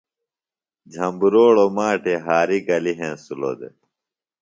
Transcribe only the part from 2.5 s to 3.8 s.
گلیۡ ہنسِلوۡ دےۡ۔